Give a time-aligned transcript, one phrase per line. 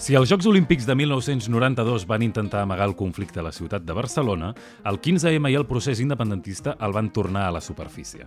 [0.00, 3.92] Si els Jocs Olímpics de 1992 van intentar amagar el conflicte a la ciutat de
[3.92, 4.54] Barcelona,
[4.88, 8.24] el 15M i el procés independentista el van tornar a la superfície.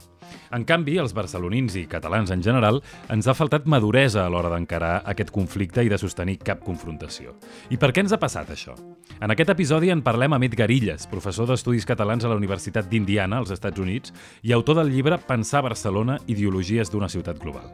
[0.54, 2.78] En canvi, els barcelonins i catalans en general
[3.10, 7.34] ens ha faltat maduresa a l'hora d'encarar aquest conflicte i de sostenir cap confrontació.
[7.74, 8.78] I per què ens ha passat això?
[9.18, 13.42] En aquest episodi en parlem amb Edgar Illes, professor d'Estudis Catalans a la Universitat d'Indiana,
[13.42, 14.14] als Estats Units,
[14.46, 17.66] i autor del llibre Pensar Barcelona, ideologies d'una ciutat global.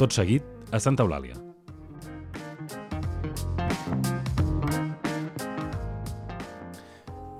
[0.00, 0.40] Tot seguit,
[0.72, 1.51] a Santa Eulàlia.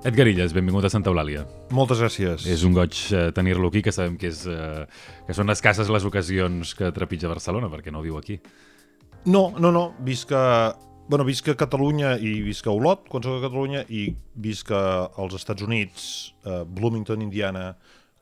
[0.03, 1.45] Edgar Illes, benvingut a Santa Eulàlia.
[1.71, 2.43] Moltes gràcies.
[2.51, 4.83] És un goig eh, tenir-lo aquí, que sabem que, és, eh,
[5.23, 8.35] que són escasses les ocasions que trepitja Barcelona, perquè no viu aquí.
[9.31, 9.85] No, no, no.
[10.03, 10.73] Visc a,
[11.07, 14.09] bueno, visc a Catalunya i visc a Olot, quan soc a Catalunya, i
[14.43, 16.09] visc als Estats Units,
[16.43, 17.69] a Bloomington, Indiana,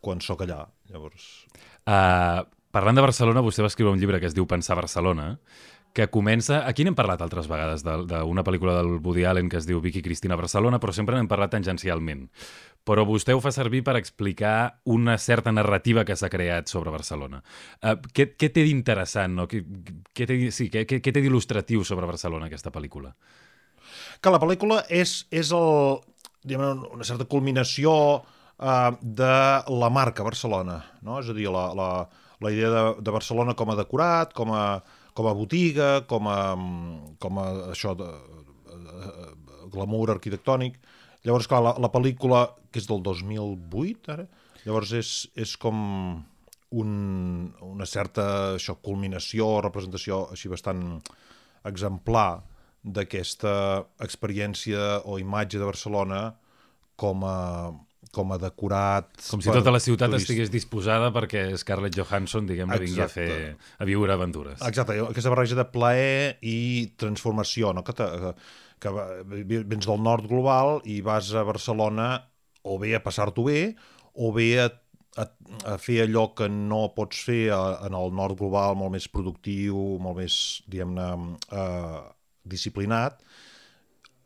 [0.06, 0.68] quan sóc allà.
[0.94, 1.32] Llavors...
[1.82, 5.32] Uh, parlant de Barcelona, vostè va escriure un llibre que es diu Pensar Barcelona,
[5.94, 6.62] que comença...
[6.68, 10.38] Aquí n'hem parlat altres vegades d'una pel·lícula del Woody Allen que es diu Vicky Cristina
[10.40, 12.28] Barcelona, però sempre n'hem parlat tangencialment.
[12.88, 17.42] Però vostè ho fa servir per explicar una certa narrativa que s'ha creat sobre Barcelona.
[17.84, 19.48] Uh, què, què té d'interessant, no?
[19.52, 19.62] Què,
[20.16, 23.12] què té, sí, què, què, què té d'il·lustratiu sobre Barcelona, aquesta pel·lícula?
[24.22, 26.00] Que la pel·lícula és, és el,
[26.48, 29.36] diguem, una certa culminació uh, de
[29.76, 31.20] la marca Barcelona, no?
[31.20, 31.92] És a dir, la, la,
[32.42, 34.66] la idea de, de Barcelona com a decorat, com a
[35.18, 36.40] com a botiga, com a,
[37.22, 38.10] com a això de,
[39.72, 40.78] glamour arquitectònic.
[41.26, 44.28] Llavors, clar, la, la pel·lícula, que és del 2008, ara,
[44.66, 45.78] llavors és, és com
[46.82, 46.92] un,
[47.68, 50.86] una certa això, culminació, representació així bastant
[51.68, 52.42] exemplar
[52.82, 53.54] d'aquesta
[54.02, 56.22] experiència o imatge de Barcelona
[56.98, 57.38] com a,
[58.12, 59.10] com a decorat...
[59.30, 60.28] Com si tota la ciutat turist.
[60.28, 64.60] estigués disposada perquè Scarlett Johansson, diguem-ne, vingui a fer a viure aventures.
[64.68, 67.86] Exacte, aquesta barreja de plaer i transformació, no?
[67.88, 68.34] que, te, que,
[68.84, 68.94] que
[69.64, 72.14] vens del nord global i vas a Barcelona
[72.68, 73.62] o bé a passar-t'ho bé
[74.14, 74.68] o bé a,
[75.18, 75.28] a,
[75.74, 79.78] a fer allò que no pots fer a, en el nord global molt més productiu,
[80.04, 80.36] molt més,
[80.68, 81.08] diguem-ne,
[81.56, 82.02] eh,
[82.52, 83.22] disciplinat,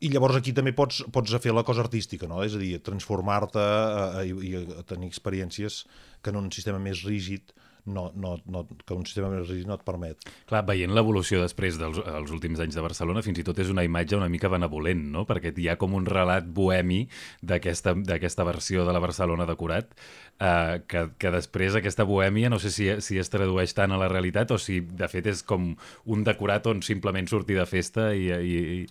[0.00, 2.42] i llavors aquí també pots, pots fer la cosa artística, no?
[2.44, 5.84] és a dir, transformar-te eh, i, i tenir experiències
[6.22, 7.54] que en un sistema més rígid
[7.86, 10.26] no, no, no, que un sistema més rígid no et permet.
[10.50, 13.84] Clar, veient l'evolució després dels els últims anys de Barcelona, fins i tot és una
[13.86, 15.24] imatge una mica benevolent, no?
[15.28, 17.04] perquè hi ha com un relat bohemi
[17.40, 19.94] d'aquesta versió de la Barcelona decorat,
[20.40, 24.10] eh, que, que després aquesta bohèmia no sé si, si es tradueix tant a la
[24.12, 25.72] realitat o si de fet és com
[26.04, 28.84] un decorat on simplement sortir de festa i, i, i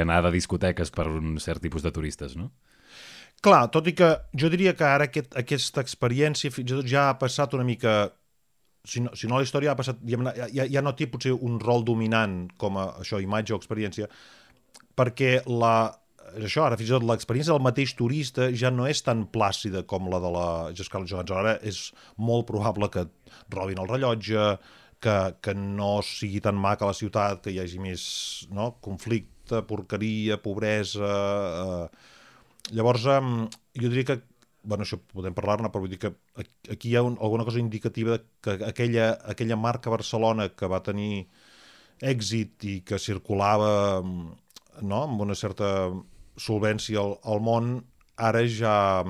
[0.00, 2.50] anar de discoteques per un cert tipus de turistes, no?
[3.42, 7.08] Clar, tot i que jo diria que ara aquest, aquesta experiència fins i tot ja
[7.10, 8.12] ha passat una mica
[8.84, 10.18] si no, si no la història ha passat, ja,
[10.50, 14.08] ja, ja no té potser un rol dominant com a això, imatge o experiència,
[14.98, 15.74] perquè la,
[16.34, 20.10] això, ara fins i tot l'experiència del mateix turista ja no és tan plàcida com
[20.10, 21.38] la de la Scarlett Johansson.
[21.38, 21.84] Ara és
[22.18, 23.06] molt probable que
[23.54, 24.46] robin el rellotge,
[25.02, 28.02] que, que no sigui tan maca la ciutat, que hi hagi més
[28.54, 31.88] no, conflicte conflicte, porqueria, pobresa...
[31.88, 31.88] Eh,
[32.72, 34.22] llavors, jo diria que
[34.62, 36.12] bueno, això podem parlar-ne, però vull dir que
[36.70, 41.26] aquí hi ha un, alguna cosa indicativa que aquella, aquella marca Barcelona que va tenir
[42.00, 45.90] èxit i que circulava no, amb una certa
[46.38, 47.72] solvència al, al món,
[48.16, 49.02] ara ja,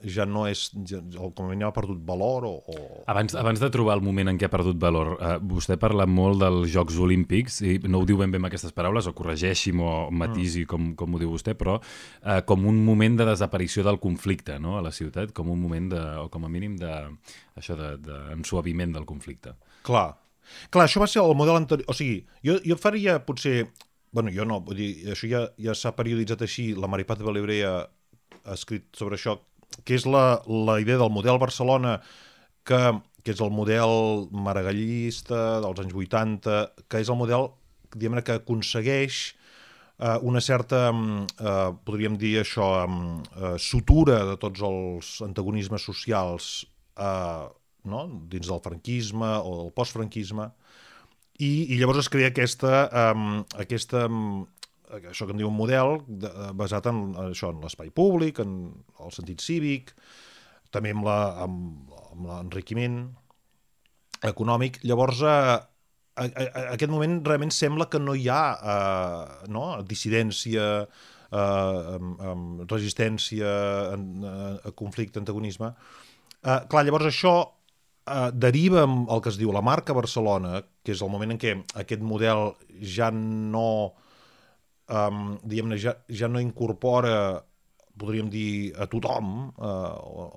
[0.00, 2.76] ja no és, ja, a mínim ha perdut valor o, o...
[3.10, 6.40] Abans, abans de trobar el moment en què ha perdut valor, eh, vostè parla molt
[6.40, 9.92] dels Jocs Olímpics, i no ho diu ben bé amb aquestes paraules, o corregeixi'm o
[10.10, 10.70] matisi mm.
[10.70, 14.78] com, com ho diu vostè, però eh, com un moment de desaparició del conflicte no,
[14.78, 16.96] a la ciutat, com un moment de, o com a mínim de,
[17.60, 19.54] això de, de ensuaviment del conflicte.
[19.84, 20.08] Clar,
[20.70, 21.86] Clar, això va ser el model anterior...
[21.90, 23.70] O sigui, jo, jo faria potser...
[24.10, 27.74] bueno, jo no, vull dir, això ja, ja s'ha perioditzat així, la Maripaz de Valibrea
[28.44, 29.38] ha escrit sobre això,
[29.84, 31.98] que és la, la idea del model Barcelona,
[32.66, 32.80] que,
[33.24, 37.50] que és el model maragallista dels anys 80, que és el model
[37.94, 39.20] diguem que aconsegueix
[39.98, 46.52] eh, una certa, eh, podríem dir això, eh, sutura de tots els antagonismes socials
[46.96, 47.48] eh,
[47.84, 48.06] no?
[48.30, 50.50] dins del franquisme o del postfranquisme,
[51.40, 52.84] i, i llavors es crea aquesta,
[53.14, 54.04] um, aquesta
[54.98, 58.58] això que en diu un model de, eh, basat en, això, en l'espai públic, en
[59.00, 59.94] el sentit cívic,
[60.70, 63.00] també amb l'enriquiment
[64.26, 64.82] econòmic.
[64.86, 65.38] Llavors, a,
[66.14, 68.42] a, a, aquest moment realment sembla que no hi ha
[68.74, 69.64] eh, no?
[69.88, 73.56] dissidència, eh, amb, amb resistència,
[73.96, 75.74] en, a conflicte, antagonisme,
[76.40, 80.94] Uh, clar, llavors això uh, deriva amb el que es diu la marca Barcelona, que
[80.94, 81.52] és el moment en què
[81.82, 83.92] aquest model ja no,
[84.90, 87.14] um, diguem-ne, ja, ja no incorpora
[88.00, 89.72] podríem dir a tothom, eh,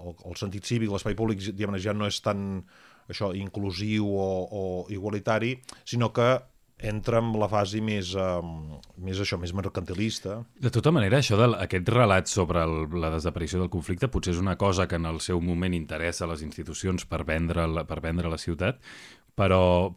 [0.10, 2.64] el, el sentit cívic, l'espai públic, diguem-ne, ja no és tan
[3.12, 5.58] això inclusiu o, o igualitari,
[5.88, 6.28] sinó que
[6.84, 8.74] entra en la fase més, um,
[9.06, 10.42] més això, més mercantilista.
[10.60, 14.42] De tota manera, això del, aquest relat sobre el, la desaparició del conflicte potser és
[14.42, 18.02] una cosa que en el seu moment interessa a les institucions per vendre la, per
[18.04, 18.82] vendre la ciutat,
[19.34, 19.90] però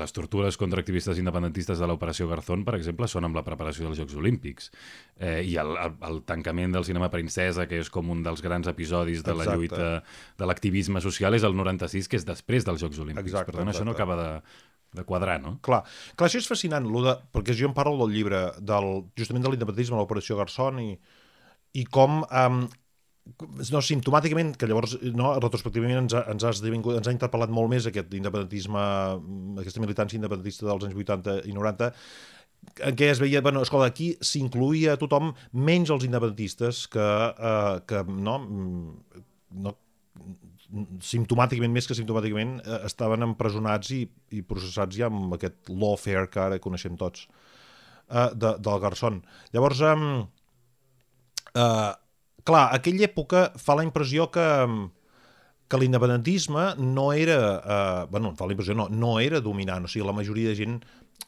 [0.00, 4.00] les tortures contra activistes independentistes de l'operació Garzón, per exemple, són amb la preparació dels
[4.00, 4.70] Jocs Olímpics.
[5.18, 8.70] Eh, I el, el, el tancament del cinema Princesa, que és com un dels grans
[8.72, 9.92] episodis de la lluita
[10.40, 13.28] de l'activisme social, és el 96, que és després dels Jocs Olímpics.
[13.28, 13.84] Exacte, per tant, exacte.
[13.84, 14.30] això no acaba de,
[14.96, 15.58] de quadrar, no?
[15.66, 15.82] Clar,
[16.16, 20.00] clar això és fascinant, de, perquè jo em parlo del llibre, del, justament de l'independentisme,
[20.00, 20.94] l'operació Garzón, i,
[21.76, 22.64] i com um,
[23.72, 27.88] no, simptomàticament, que llavors, no, retrospectivament ens ha, ens ha, ens ha interpel·lat molt més
[27.88, 28.82] aquest independentisme,
[29.62, 31.90] aquesta militància independentista dels anys 80 i 90,
[32.86, 37.06] en què es veia, bueno, escolta, aquí s'incluïa tothom menys els independentistes que,
[37.50, 38.36] eh, que no,
[39.64, 39.76] no,
[41.04, 44.02] simptomàticament, més que simptomàticament, eh, estaven empresonats i,
[44.36, 49.22] i processats ja amb aquest lawfare que ara coneixem tots eh, de, del Garzón.
[49.56, 49.96] Llavors, eh,
[51.54, 51.90] eh,
[52.44, 54.46] clar, aquella època fa la impressió que,
[55.70, 57.40] que l'independentisme no era...
[57.60, 59.86] Eh, bueno, fa la impressió, no, no era dominant.
[59.86, 60.80] O sigui, la majoria de gent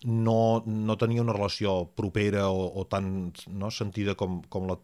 [0.04, 4.78] no, no tenia una relació propera o, o tan no, sentida com, com la...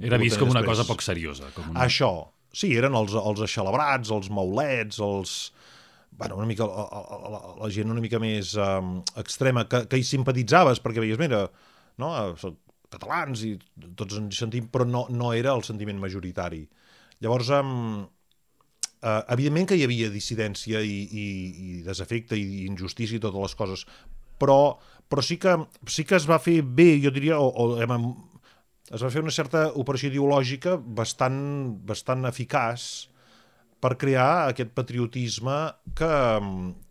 [0.00, 0.54] Era vist com després.
[0.54, 1.52] una cosa poc seriosa.
[1.56, 1.86] Com una...
[1.86, 2.12] Això,
[2.52, 5.38] sí, eren els, els aixelebrats, els maulets, els...
[6.18, 10.06] Bueno, una mica, la, la, la gent una mica més um, extrema, que, que hi
[10.06, 11.44] simpatitzaves, perquè veies, mira,
[12.02, 12.08] no,
[12.92, 13.54] catalans i
[13.96, 16.62] tots ens sentim, però no, no era el sentiment majoritari.
[17.24, 18.06] Llavors, um,
[19.02, 21.26] uh, evidentment que hi havia dissidència i, i,
[21.64, 23.84] i desafecte i injustícia i totes les coses,
[24.38, 24.78] però,
[25.10, 25.56] però sí, que,
[25.90, 27.96] sí que es va fer bé, jo diria, o, o hem,
[28.88, 31.40] es va fer una certa operació ideològica bastant,
[31.88, 33.08] bastant eficaç
[33.82, 35.58] per crear aquest patriotisme
[35.98, 36.14] que,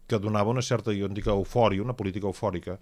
[0.08, 2.78] que donava una certa, jo en dic, eufòria, una política eufòrica.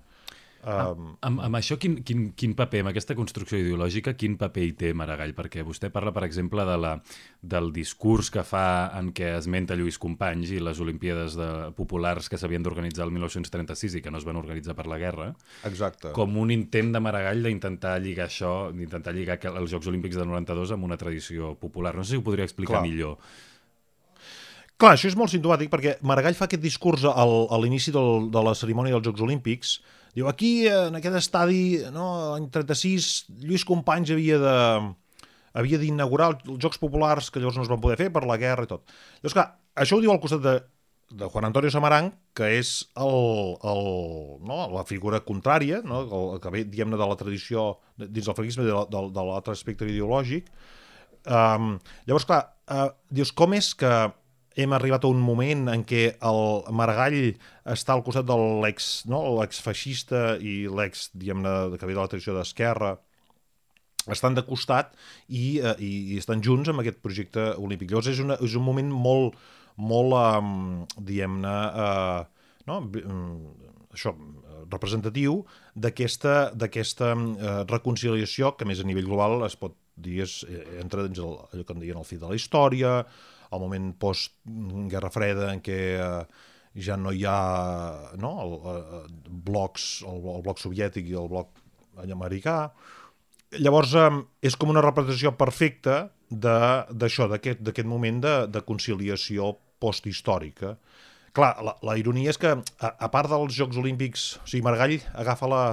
[0.65, 1.11] Um...
[1.25, 4.91] Amb, amb això, quin, quin, quin paper, amb aquesta construcció ideològica, quin paper hi té
[4.97, 5.35] Maragall?
[5.37, 6.95] Perquè vostè parla, per exemple, de la,
[7.41, 8.65] del discurs que fa
[8.97, 13.99] en què esmenta Lluís Companys i les Olimpíades de, populars que s'havien d'organitzar el 1936
[13.99, 15.31] i que no es van organitzar per la guerra.
[15.69, 16.13] Exacte.
[16.17, 20.73] Com un intent de Maragall d'intentar lligar això, d'intentar lligar els Jocs Olímpics del 92
[20.73, 21.93] amb una tradició popular.
[21.95, 22.87] No sé si ho podria explicar Clar.
[22.87, 23.19] millor.
[24.75, 28.55] Clar, això és molt simptomàtic perquè Maragall fa aquest discurs al, a l'inici de la
[28.57, 29.77] cerimònia dels Jocs Olímpics
[30.15, 33.09] Diu, aquí, en aquest estadi, no, l'any 36,
[33.43, 34.55] Lluís Companys havia de
[35.55, 38.65] havia d'inaugurar els Jocs Populars que llavors no es van poder fer per la guerra
[38.67, 38.95] i tot.
[39.21, 39.45] Llavors, clar,
[39.83, 40.55] això ho diu al costat de,
[41.15, 43.85] de Juan Antonio Samarán, que és el, el,
[44.47, 47.67] no, la figura contrària, no, el, el que ve, diguem-ne, de la tradició
[48.01, 50.51] dins del franquisme, de, de, de l'altre aspecte ideològic.
[51.25, 51.75] Um,
[52.05, 52.41] llavors, clar,
[52.71, 53.91] uh, dius, com és que
[54.55, 56.41] hem arribat a un moment en què el
[56.71, 57.19] Maragall
[57.71, 59.19] està al costat de l'ex no?
[59.65, 62.95] feixista i l'ex, diguem-ne, que ve de la tradició d'esquerra,
[64.11, 64.93] estan de costat
[65.27, 67.91] i, eh, i, i estan junts amb aquest projecte olímpic.
[67.91, 69.37] Llavors és, una, és un moment molt,
[69.75, 72.81] molt um, diguem-ne, uh, no?
[73.95, 74.15] això,
[74.71, 75.41] representatiu
[75.75, 80.41] d'aquesta uh, reconciliació que més a nivell global es pot dir és,
[80.81, 83.01] entra dins el, allò que en diuen el fi de la història,
[83.51, 86.25] el moment post-Guerra Freda en què eh,
[86.75, 87.37] ja no hi ha
[88.19, 91.53] no, el, el, eh, blocs, el, el bloc soviètic i el bloc
[92.03, 92.57] americà.
[93.61, 94.09] Llavors, eh,
[94.43, 100.75] és com una representació perfecta d'això, d'aquest moment de, de conciliació posthistòrica.
[101.35, 104.97] Clar, la, la ironia és que, a, a part dels Jocs Olímpics, o sigui, Margall
[105.19, 105.63] agafa la,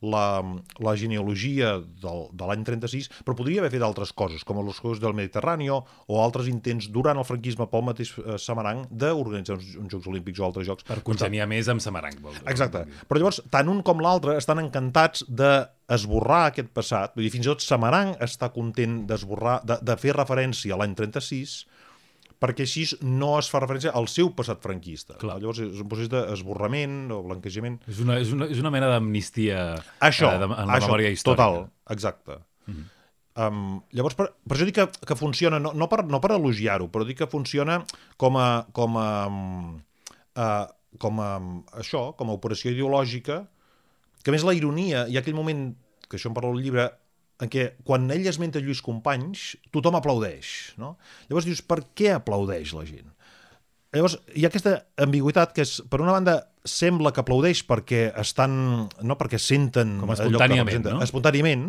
[0.00, 0.42] la,
[0.78, 5.02] la genealogia del, de l'any 36, però podria haver fet altres coses, com els Jocs
[5.02, 9.96] del Mediterrani o altres intents durant el franquisme pel mateix eh, Samarang d'organitzar uns, uns
[9.96, 10.86] Jocs Olímpics o altres jocs.
[10.88, 12.20] Per congeniar més amb Samarang.
[12.22, 12.44] Vol dir.
[12.52, 12.84] Exacte.
[13.08, 15.52] Però llavors, tant un com l'altre estan encantats de
[15.88, 20.14] esborrar aquest passat, vull dir, fins i tot Samarang està content d'esborrar, de, de fer
[20.16, 21.62] referència a l'any 36,
[22.42, 25.16] perquè així no es fa referència al seu passat franquista.
[25.22, 25.38] Clar.
[25.42, 27.80] Llavors és un procés d'esborrament o blanquejament.
[27.90, 29.64] És una, és una, és una mena d'amnistia
[30.06, 31.48] això, eh, en la això, memòria històrica.
[31.48, 31.66] Total,
[31.96, 32.38] exacte.
[32.66, 32.94] Mm -hmm.
[33.38, 36.88] Um, llavors, per, per això dic que, que funciona, no, no per, no per elogiar-ho,
[36.90, 37.84] però dic que funciona
[38.16, 39.28] com a, com a,
[40.34, 40.66] uh,
[40.98, 41.28] com a
[41.78, 43.46] això, com a operació ideològica,
[44.24, 45.76] que més la ironia, ha aquell moment,
[46.08, 46.88] que això em parla el llibre,
[47.38, 50.96] en què quan ell esmenta Lluís Companys, tothom aplaudeix, no?
[51.28, 53.06] Llavors dius, per què aplaudeix la gent?
[53.94, 56.36] Llavors, hi ha aquesta ambigüitat que és, per una banda,
[56.68, 58.52] sembla que aplaudeix perquè estan,
[58.88, 61.00] no perquè senten Com allò que espontàniament, no?
[61.06, 61.64] espontàniament,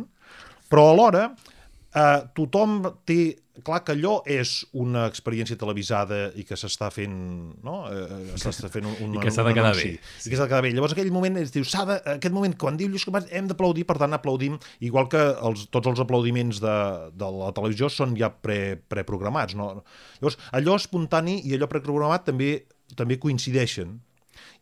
[0.71, 3.19] però alhora eh, tothom té
[3.65, 7.17] clar que allò és una experiència televisada i que s'està fent,
[7.65, 7.75] no?
[7.91, 9.93] Eh, s'està fent un, un, I que s'ha de quedar anunci.
[9.95, 10.13] bé.
[10.25, 10.73] I que s'ha de quedar bé.
[10.75, 13.85] Llavors aquell moment es diu, s'ha de, aquest moment, quan diu Lluís Companys, hem d'aplaudir,
[13.89, 16.75] per tant aplaudim, igual que els, tots els aplaudiments de,
[17.19, 19.57] de la televisió són ja pre, preprogramats.
[19.59, 19.71] No?
[20.19, 22.53] Llavors, allò espontani i allò preprogramat també
[22.97, 23.99] també coincideixen.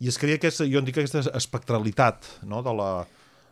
[0.03, 2.61] I es crea aquesta, jo en dic aquesta espectralitat no?
[2.65, 2.89] de la,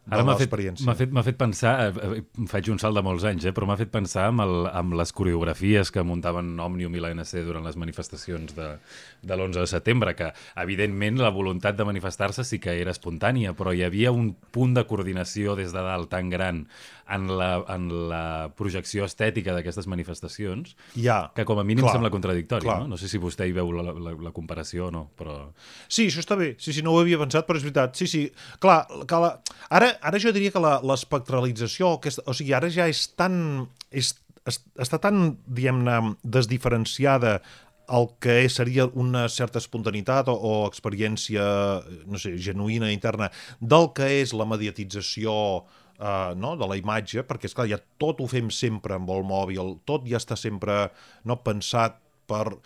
[0.06, 3.54] Ara m'ha fet, fet, fet pensar, eh, eh, faig un salt de molts anys, eh,
[3.56, 7.66] però m'ha fet pensar amb, el, amb les coreografies que muntaven Òmnium i l'ANC durant
[7.66, 8.68] les manifestacions de,
[9.26, 10.30] de l'11 de setembre, que
[10.62, 14.86] evidentment la voluntat de manifestar-se sí que era espontània, però hi havia un punt de
[14.86, 16.68] coordinació des de dalt tan gran
[17.10, 22.10] en la, en la projecció estètica d'aquestes manifestacions Ja, que com a mínim clar, sembla
[22.14, 22.80] contradictori, clar.
[22.82, 22.96] no?
[22.96, 25.38] No sé si vostè hi veu la, la, la comparació o no, però...
[25.88, 26.54] Sí, això està bé.
[26.62, 27.94] Sí, sí, no ho havia pensat, però és veritat.
[28.00, 28.24] Sí, sí.
[28.64, 29.32] Clar, que la...
[29.78, 33.68] ara, ara jo diria que l'espectralització, o sigui, ara ja és tan...
[33.92, 37.40] És, es, està tan, diguem-ne, desdiferenciada
[37.96, 41.46] el que seria una certa espontaneïtat o, o experiència,
[42.10, 43.30] no sé, genuïna, interna,
[43.62, 48.22] del que és la mediatització uh, no, de la imatge, perquè, és clar ja tot
[48.22, 50.88] ho fem sempre amb el mòbil, tot ja està sempre
[51.26, 52.00] no, pensat
[52.30, 52.58] per,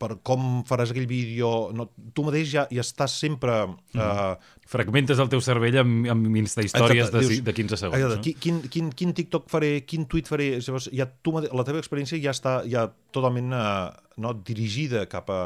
[0.00, 3.56] per com faràs aquell vídeo, no, tu mateix ja, ja estàs sempre...
[3.92, 4.32] Uh,
[4.70, 7.98] Fragmentes el teu cervell amb, amb instahistòries Exacte, de, dius, de 15 segons.
[7.98, 8.24] exacte, no?
[8.24, 12.20] qui- quin, quin, quin TikTok faré, quin tuit faré, llavors ja tu, la teva experiència
[12.22, 13.90] ja està ja totalment uh,
[14.24, 15.42] no, dirigida cap a,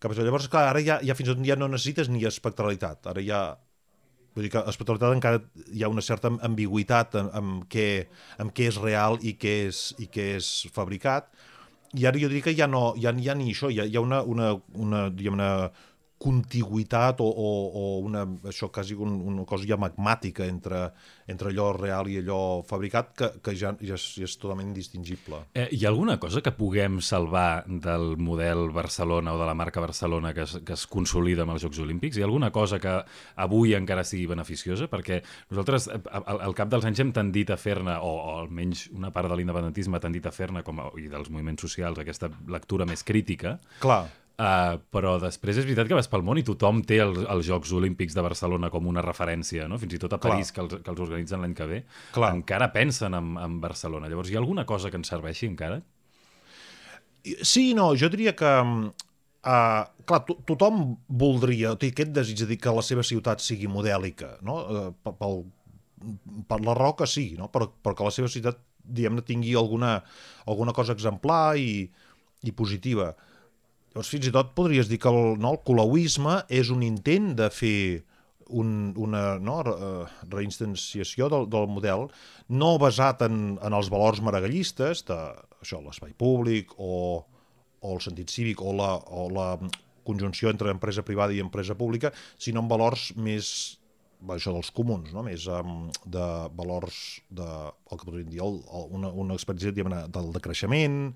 [0.00, 0.24] cap a això.
[0.24, 3.44] Llavors, clar, ara ja, ja fins i tot ja no necessites ni espectralitat, ara ja
[4.34, 5.38] Vull dir que espectralitat encara
[5.70, 8.08] hi ha una certa ambigüitat en, en, què,
[8.42, 11.28] en què és real i què és, i què és fabricat.
[11.94, 14.02] I ara jo diria que ja no hi ha ni això, hi ha, hi ha
[14.02, 15.50] una, una, una, una
[16.18, 20.86] contigüitat o, o, o una, això quasi un, una cosa ja magmàtica entre,
[21.30, 25.42] entre allò real i allò fabricat que, que ja, ja, és, ja és totalment indistingible.
[25.52, 29.82] Eh, hi ha alguna cosa que puguem salvar del model Barcelona o de la marca
[29.84, 32.16] Barcelona que es, que es consolida amb els Jocs Olímpics?
[32.16, 32.96] Hi ha alguna cosa que
[33.44, 34.88] avui encara sigui beneficiosa?
[34.92, 38.88] Perquè nosaltres eh, al, al cap dels anys hem tendit a fer-ne, o, o almenys
[38.94, 40.64] una part de l'independentisme ha tendit a fer-ne,
[41.00, 45.94] i dels moviments socials, aquesta lectura més crítica, Clar, Uh, però després és veritat que
[45.94, 49.68] vas pel món i tothom té els, els Jocs Olímpics de Barcelona com una referència,
[49.70, 49.78] no?
[49.78, 50.32] fins i tot a Clar.
[50.32, 51.78] París, que els, que els organitzen l'any que ve,
[52.16, 52.32] Clar.
[52.34, 54.10] encara pensen en, en Barcelona.
[54.10, 55.78] Llavors, hi ha alguna cosa que ens serveixi encara?
[57.46, 58.54] Sí, no, jo diria que...
[59.44, 63.68] Uh, clar, to tothom voldria, té aquest desig de dir que la seva ciutat sigui
[63.68, 64.54] modèlica, no?
[64.64, 65.42] Uh, pel,
[66.48, 67.50] per la raó que sí, no?
[67.52, 69.98] però, però que la seva ciutat diguem-ne tingui alguna,
[70.48, 71.84] alguna cosa exemplar i,
[72.44, 73.12] i positiva.
[73.94, 77.46] Llavors, fins i tot podries dir que el, no, el colauisme és un intent de
[77.54, 78.02] fer
[78.50, 82.08] un, una no, eh, reinstanciació del, del model
[82.50, 85.20] no basat en, en els valors maragallistes de
[85.62, 89.48] això, l'espai públic o, o el sentit cívic o la, o la
[90.04, 93.54] conjunció entre empresa privada i empresa pública, sinó en valors més
[94.34, 95.22] això dels comuns, no?
[95.22, 96.26] més um, de
[96.58, 96.98] valors
[97.30, 99.72] de, el que podríem dir, el, el, una, una experiència
[100.10, 101.12] del decreixement,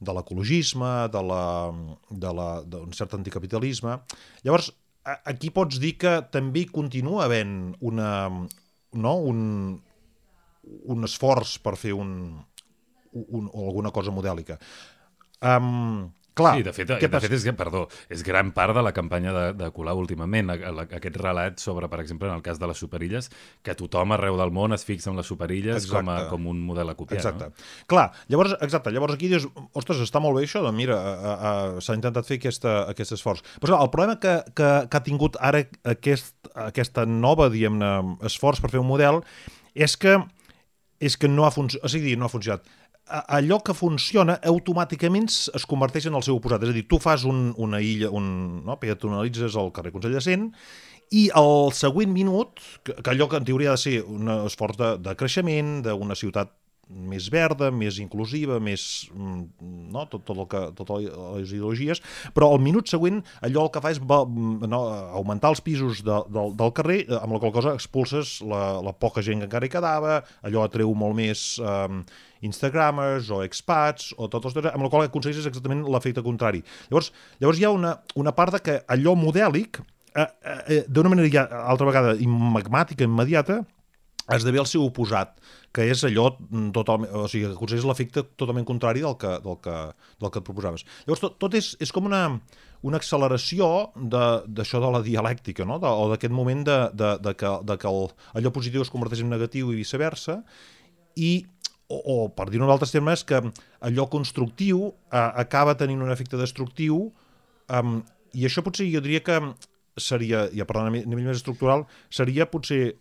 [0.00, 1.44] de l'ecologisme, de la,
[2.10, 2.48] de la,
[2.96, 3.96] cert anticapitalisme.
[4.44, 4.70] Llavors,
[5.24, 8.10] aquí pots dir que també hi continua havent una,
[8.92, 9.14] no?
[9.30, 9.40] un,
[10.92, 12.12] un esforç per fer un,
[13.12, 14.58] un, alguna cosa modèlica.
[15.44, 18.92] Um, clar, sí, de fet, què de fet és, perdó, és gran part de la
[18.92, 22.60] campanya de, de Colau últimament, a- a- aquest relat sobre, per exemple, en el cas
[22.60, 23.30] de les superilles,
[23.64, 26.30] que tothom arreu del món es fixa en les superilles com, a, Exacte.
[26.34, 27.18] com un model a copiar.
[27.22, 27.48] Exacte.
[27.48, 27.66] No?
[27.88, 31.00] Clar, llavors, exacte, llavors aquí dius, ostres, està molt bé això, doncs mira,
[31.80, 33.40] s'ha intentat fer aquesta, aquest esforç.
[33.58, 38.60] Però clar, el problema que, que, que ha tingut ara aquest, aquesta nova, diguem-ne, esforç
[38.60, 39.22] per fer un model
[39.74, 40.18] és que
[40.98, 41.74] és que no ha, func...
[41.84, 42.64] o sigui, no ha funcionat.
[43.06, 46.64] Allò que funciona automàticament es converteix en el seu oposat.
[46.66, 48.78] És a dir, tu fas un, una illa, un, no?
[48.82, 50.48] peatonalitzes el carrer Consell de Cent
[51.14, 54.80] i el següent minut, que, que allò que en teoria ha de ser un esforç
[54.80, 56.50] de, de creixement, d'una ciutat
[56.86, 59.08] més verda, més inclusiva, més...
[59.12, 60.04] mm, no?
[60.10, 62.02] tot, tot el que, totes les ideologies,
[62.36, 64.82] però el minut següent allò el que fa és va, mm, no,
[65.18, 68.94] augmentar els pisos de, del, del carrer, eh, amb la qual cosa expulses la, la
[68.94, 72.04] poca gent que encara hi quedava, allò atreu molt més um,
[72.46, 76.62] instagramers o expats o tot els amb la qual aconsegueixes exactament l'efecte contrari.
[76.90, 77.10] Llavors,
[77.42, 79.80] llavors hi ha una, una part de que allò modèlic,
[80.14, 83.64] eh, eh, d'una manera ja altra vegada magmàtica, immediata,
[84.34, 85.36] esdevé el seu oposat,
[85.74, 89.58] que és allò mm, totalment, o sigui, que aconsegueix l'efecte totalment contrari del que, del
[89.62, 89.74] que,
[90.22, 90.86] del que et proposaves.
[91.06, 92.22] Llavors, tot, tot és, és com una,
[92.86, 95.78] una acceleració d'això de, de la dialèctica, no?
[95.82, 99.22] de, o d'aquest moment de, de, de que, de que el, allò positiu es converteix
[99.22, 100.40] en negatiu i viceversa,
[101.16, 101.30] i
[101.86, 103.38] o, o per dir-ho en altres termes, que
[103.86, 107.06] allò constructiu eh, acaba tenint un efecte destructiu
[107.70, 108.00] um,
[108.34, 109.38] i això potser jo diria que
[109.96, 112.96] seria, ja parlant a nivell més estructural, seria potser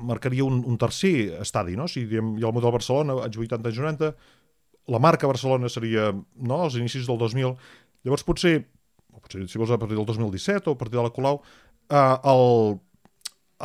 [0.00, 1.86] marcaria un, un tercer estadi, no?
[1.88, 4.12] Si diem, hi ha el model Barcelona, anys 80, anys 90,
[4.90, 7.56] la marca Barcelona seria no, als inicis del 2000,
[8.06, 8.54] llavors potser,
[9.20, 11.42] potser si vols a partir del 2017 o a partir de la Colau,
[11.90, 12.80] eh, el,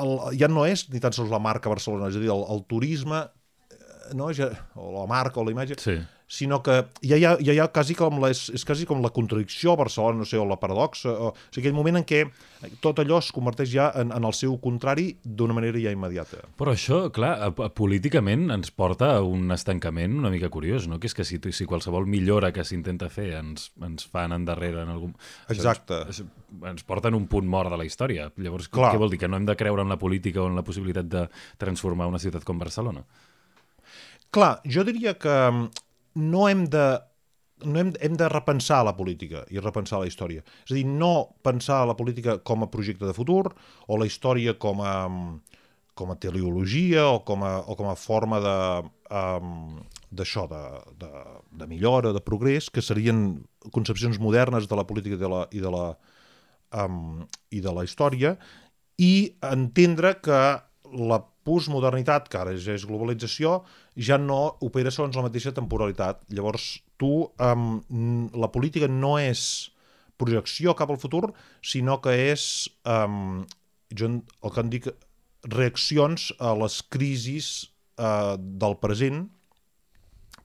[0.04, 2.66] el, ja no és ni tan sols la marca Barcelona, és a dir, el, el
[2.70, 5.98] turisme eh, no, ja, o la marca o la imatge, Sí.
[6.28, 9.02] Sinó que ja hi ha, ja hi ha quasi com la, és, és quasi com
[9.04, 12.06] la contradicció a Barcelona, no sé, o la paradoxa, o, o sigui, aquell moment en
[12.10, 12.24] què
[12.82, 16.40] tot allò es converteix ja en, en el seu contrari d'una manera ja immediata.
[16.58, 20.98] Però això, clar, a- a- políticament ens porta a un estancament una mica curiós, no?
[21.00, 24.90] Que és que si, si qualsevol millora que s'intenta fer ens, ens fan endarrere en
[24.96, 25.14] algun...
[25.46, 26.02] això Exacte.
[26.10, 26.24] Ens,
[26.74, 28.32] ens porta en un punt mort de la història.
[28.42, 28.96] Llavors, Clar.
[28.96, 29.20] què vol dir?
[29.22, 31.28] Que no hem de creure en la política o en la possibilitat de
[31.62, 33.06] transformar una ciutat com Barcelona?
[34.36, 35.70] Clar, jo diria que mm,
[36.16, 36.86] no hem de
[37.66, 40.44] no hem, hem de repensar la política i repensar la història.
[40.66, 43.54] És a dir, no pensar la política com a projecte de futur
[43.88, 44.96] o la història com a,
[45.96, 48.58] com a teleologia o com a, o com a forma de
[49.10, 49.80] um,
[50.16, 50.64] d'això, de,
[51.00, 51.24] de,
[51.60, 53.42] de millora, de progrés, que serien
[53.76, 55.86] concepcions modernes de la política i de la, i de la,
[56.86, 58.36] um, i de la història,
[59.02, 60.42] i entendre que
[60.96, 63.60] la postmodernitat, que ara ja és globalització,
[63.96, 66.24] ja no opera segons la mateixa temporalitat.
[66.34, 66.68] Llavors,
[67.02, 67.70] tu, um,
[68.34, 69.72] la política no és
[70.18, 71.30] projecció cap al futur,
[71.62, 73.44] sinó que és, um,
[73.94, 74.90] jo el que en dic,
[75.46, 77.70] reaccions a les crisis
[78.02, 79.26] uh, del present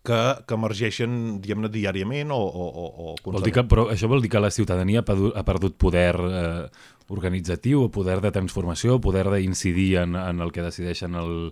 [0.06, 4.24] que, que emergeixen, diguem-ne, diàriament o, o, o, o Vol dir que, però això vol
[4.24, 6.64] dir que la ciutadania ha perdut, ha perdut poder eh,
[7.10, 11.50] organitzatiu, poder de transformació, poder d'incidir en, en el que decideixen el,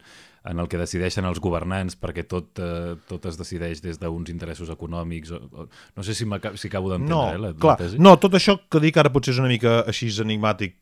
[0.49, 4.71] en el que decideixen els governants perquè tot, eh, tot es decideix des d'uns interessos
[4.73, 5.33] econòmics.
[5.35, 5.66] O, o,
[5.97, 7.99] no sé si, si acabo d'entendre No, eh, la, clar, la tesi.
[8.03, 10.79] no, tot això que dic ara potser és una mica així enigmàtic,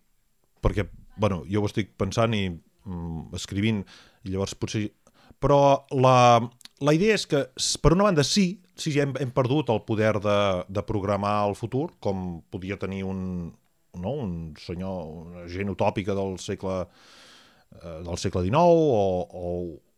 [0.63, 0.87] perquè,
[1.17, 3.83] bueno, jo ho estic pensant i mm, escrivint,
[4.25, 4.91] i llavors potser...
[5.41, 6.41] Però la,
[6.81, 7.43] la idea és que,
[7.83, 11.57] per una banda, sí, sí, ja hem, hem perdut el poder de, de programar el
[11.59, 13.53] futur, com podia tenir un,
[14.03, 19.53] no, un senyor, una gent utòpica del segle eh, del segle XIX o, o,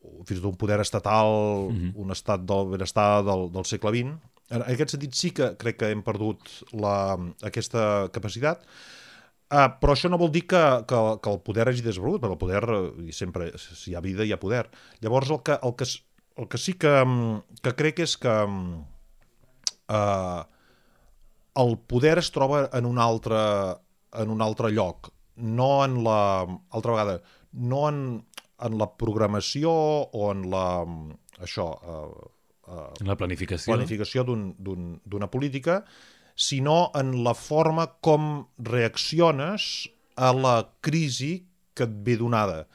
[0.09, 1.33] o fins i tot un poder estatal,
[1.69, 1.93] mm -hmm.
[2.05, 4.19] un estat del benestar del, del segle XX.
[4.51, 6.41] En aquest sentit sí que crec que hem perdut
[6.73, 8.65] la, aquesta capacitat,
[9.49, 12.41] Uh, però això no vol dir que, que, que el poder hagi desaparegut, perquè el
[12.43, 12.65] poder,
[13.09, 14.67] eh, sempre, si hi ha vida, hi ha poder.
[15.01, 15.87] Llavors, el que, el que,
[16.37, 18.35] el que sí que, mm, que crec és que
[19.89, 20.45] uh,
[21.65, 23.41] el poder es troba en un altre,
[24.15, 26.47] en un altre lloc, no en la...
[26.71, 27.21] altra vegada,
[27.53, 28.25] no en,
[28.61, 30.65] en la programació o en la...
[31.45, 32.31] això, uh,
[32.69, 33.73] uh, En la planificació.
[33.75, 35.85] planificació d'un- d'un- d'una política,
[36.39, 42.67] sinó en la forma com reacciones a la crisi que et ve donada.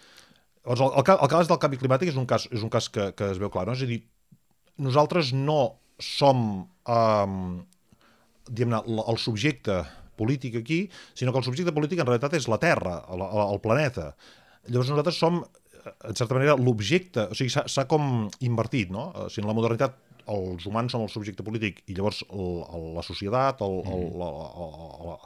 [0.63, 3.27] El, el, el cas del canvi climàtic és un cas, és un cas que, que
[3.33, 3.73] es veu clar, no?
[3.75, 3.99] És a dir,
[4.79, 6.67] nosaltres no som
[8.87, 9.81] l- el subjecte
[10.19, 14.13] polític aquí, sinó que el subjecte polític en realitat és la Terra, el, el, planeta.
[14.69, 19.09] Llavors nosaltres som, eh, en certa manera, l'objecte, o sigui, s'ha com invertit, no?
[19.25, 19.99] O sigui, en la modernitat
[20.31, 25.17] els humans som el subjecte polític i llavors el, el, la societat, la-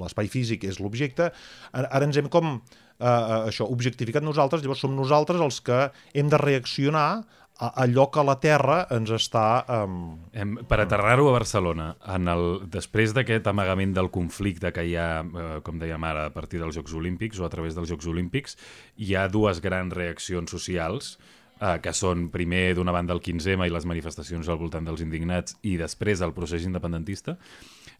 [0.00, 1.28] l'espai físic és l'objecte.
[1.72, 6.32] Ara, ara ens hem com eh, això, objectificat nosaltres, llavors som nosaltres els que hem
[6.32, 7.26] de reaccionar
[7.58, 9.46] allò que la Terra ens està...
[9.72, 10.00] Um,
[10.36, 15.08] Hem, per aterrar-ho a Barcelona, en el, després d'aquest amagament del conflicte que hi ha,
[15.24, 18.58] eh, com dèiem ara, a partir dels Jocs Olímpics o a través dels Jocs Olímpics,
[19.00, 21.16] hi ha dues grans reaccions socials,
[21.60, 25.56] eh, que són primer d'una banda el 15M i les manifestacions al voltant dels indignats
[25.64, 27.38] i després el procés independentista,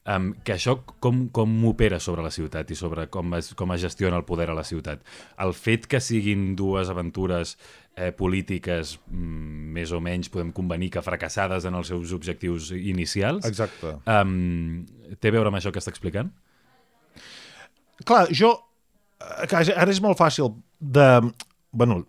[0.07, 3.83] um, que això com, com opera sobre la ciutat i sobre com es, com es
[3.83, 5.03] gestiona el poder a la ciutat.
[5.43, 7.57] El fet que siguin dues aventures
[7.97, 13.45] eh, polítiques mm, més o menys podem convenir que fracassades en els seus objectius inicials,
[13.49, 13.97] exacte.
[14.07, 14.85] um,
[15.21, 16.31] té a veure amb això que està explicant?
[18.05, 18.53] Clar, jo...
[19.21, 21.07] eh, Ara és molt fàcil de...
[21.77, 22.03] Bueno,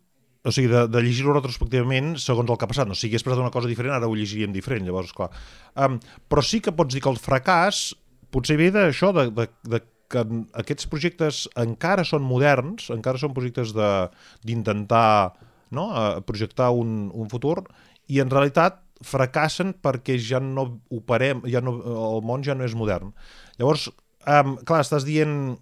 [0.47, 2.87] o sigui, de, de llegir-ho retrospectivament segons el que ha passat.
[2.87, 5.29] No, si hagués passat una cosa diferent, ara ho llegiríem diferent, llavors, clar.
[5.75, 5.97] Um,
[6.31, 7.89] però sí que pots dir que el fracàs
[8.31, 10.23] potser ve d'això, de, de, de que
[10.61, 14.07] aquests projectes encara són moderns, encara són projectes de-
[14.47, 15.33] d'intentar
[15.71, 15.89] no?
[15.95, 17.61] a projectar un, un futur,
[18.07, 21.77] i en realitat fracassen perquè ja no operem, ja no,
[22.17, 23.13] el món ja no és modern.
[23.59, 23.89] Llavors,
[24.25, 25.57] um, clar, estàs dient...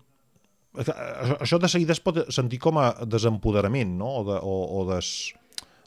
[0.75, 4.09] Això de seguida es pot sentir com a desempoderament, no?
[4.19, 5.11] O, de, o, o des,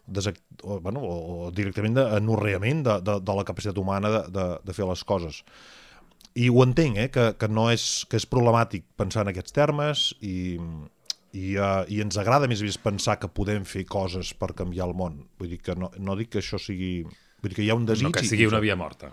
[0.08, 0.30] des,
[0.62, 4.88] o, bueno, o directament d'anorreament de, de, de la capacitat humana de, de, de fer
[4.88, 5.42] les coses.
[6.38, 10.08] I ho entenc, eh, que, que, no és, que és problemàtic pensar en aquests termes
[10.24, 10.56] i,
[11.36, 14.94] i, uh, i ens agrada més més pensar que podem fer coses per canviar el
[14.96, 15.22] món.
[15.38, 17.02] Vull dir que no, no dic que això sigui...
[17.38, 18.08] Vull dir que hi ha un desig...
[18.08, 19.12] No que sigui una via morta.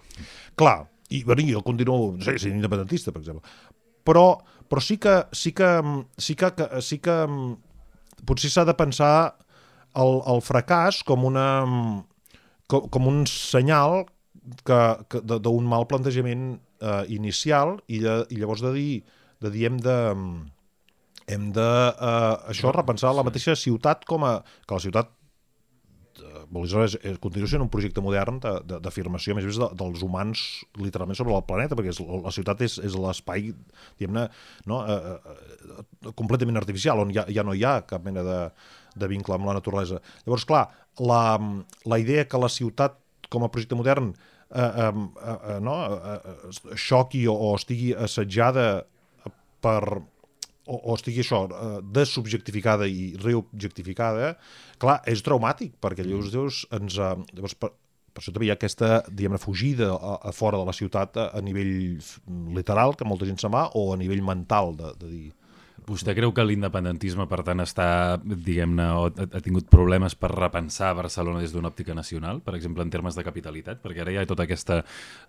[0.58, 3.46] Clar, i bueno, jo continuo sé, sent independentista, per exemple.
[4.06, 4.26] Però,
[4.70, 5.70] però sí que sí que,
[6.18, 6.52] sí que,
[6.82, 7.18] sí que
[8.26, 9.14] potser s'ha de pensar
[9.96, 11.48] el, el fracàs com una
[12.68, 14.04] com, com un senyal
[14.66, 18.92] que, que d'un mal plantejament eh, inicial i, de, i llavors de dir,
[19.42, 19.98] de dir hem de
[21.32, 25.14] hem de eh, això repensar la mateixa ciutat com a que la ciutat
[26.56, 30.44] aleshores és, continua sent un projecte modern d'afirmació, més o de, dels humans
[30.82, 33.52] literalment sobre el planeta, perquè és, la ciutat és, és l'espai,
[34.00, 34.28] diguem-ne,
[34.72, 38.40] no, eh, eh, completament artificial, on ja, ja no hi ha cap mena de,
[38.96, 40.02] de vincle amb la naturalesa.
[40.26, 40.66] Llavors, clar,
[41.04, 41.22] la,
[41.86, 43.00] la idea que la ciutat
[43.34, 48.86] com a projecte modern eh, eh, eh, no, eh, eh xoqui o, o estigui assetjada
[49.66, 49.82] per
[50.66, 54.36] o, o estigui això, eh, desubjectificada i reobjectificada,
[54.82, 57.00] clar, és traumàtic, perquè llavors, llavors ens...
[57.00, 57.72] Eh, llavors, per,
[58.16, 61.26] per això també hi ha aquesta, diguem fugida a, a fora de la ciutat a,
[61.36, 62.00] a nivell
[62.56, 65.26] literal, que molta gent se'n va, o a nivell mental, de, de dir
[65.86, 67.88] Vostè creu que l'independentisme, per tant, està,
[68.26, 68.86] diguem-ne,
[69.26, 73.26] ha tingut problemes per repensar Barcelona des d'una òptica nacional, per exemple, en termes de
[73.28, 73.84] capitalitat?
[73.84, 74.80] Perquè ara hi ha tota aquesta...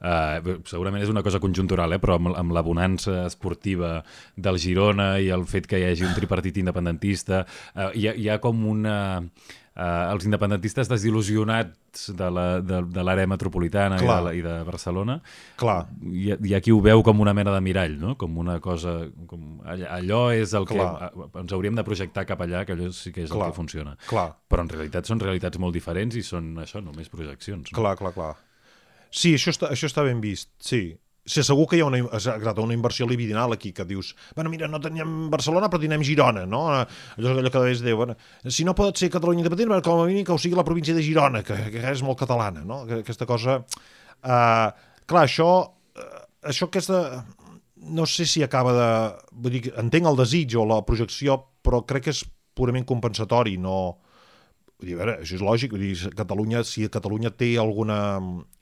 [0.00, 3.98] Eh, segurament és una cosa conjuntural, eh, però amb, amb l'abonança esportiva
[4.36, 8.32] del Girona i el fet que hi hagi un tripartit independentista, eh, hi, ha, hi
[8.32, 8.96] ha com una
[9.76, 15.18] eh, els independentistes desil·lusionats de l'àrea de, metropolitana i de, i de Barcelona,
[15.60, 15.78] Clar.
[16.02, 18.16] Hi ha qui ho veu com una mena de mirall, no?
[18.20, 18.96] com una cosa...
[19.28, 20.90] Com, allò és el Clar.
[21.12, 23.60] que ens hauríem de projectar cap allà, que allò sí que és clar, el que
[23.60, 23.96] funciona.
[24.08, 24.28] Clar.
[24.48, 27.72] Però en realitat són realitats molt diferents i són això, només projeccions.
[27.72, 27.76] No?
[27.78, 28.34] Clar, clar, clar.
[29.10, 30.90] Sí, això està, això està ben vist, sí.
[31.26, 34.68] Sí, segur que hi ha una, exacte, una inversió libidinal aquí, que dius, bueno, mira,
[34.70, 36.60] no teníem Barcelona, però tenim Girona, no?
[36.70, 38.14] Allò, allò que es diu, bueno,
[38.46, 41.02] si no pot ser Catalunya independent, com a mínim que ho sigui la província de
[41.02, 42.84] Girona, que, que és molt catalana, no?
[43.00, 43.58] Aquesta cosa...
[44.22, 44.70] Uh,
[45.10, 45.50] clar, això,
[45.98, 47.02] uh, això aquesta...
[47.86, 48.88] No sé si acaba de...
[49.34, 52.22] Vull dir, entenc el desig o la projecció, però crec que és
[52.56, 53.98] purament compensatori, no
[54.76, 57.98] Vull dir, a veure, això és lògic, vull dir, Catalunya, si Catalunya té alguna,